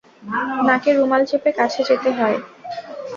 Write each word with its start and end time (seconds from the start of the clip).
নাকে 0.67 0.89
রুমাল 0.91 1.21
চেপে 1.29 1.51
কাছে 1.59 1.81
যেতে 1.89 2.09
হয়। 2.17 2.37